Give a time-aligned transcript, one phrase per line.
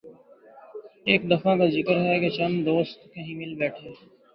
[1.05, 3.89] ایک دفعہ کا ذکر ہے کہ چند دوست کہیں مل بیٹھے